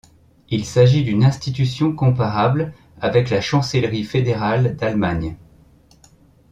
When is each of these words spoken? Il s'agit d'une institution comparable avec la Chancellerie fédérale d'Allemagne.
Il 0.49 0.65
s'agit 0.65 1.03
d'une 1.03 1.23
institution 1.23 1.93
comparable 1.93 2.73
avec 2.99 3.29
la 3.29 3.39
Chancellerie 3.39 4.03
fédérale 4.03 4.75
d'Allemagne. 4.75 5.37